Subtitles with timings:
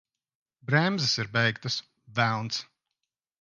[0.61, 1.77] Bremzes ir beigtas!
[2.17, 2.65] Velns!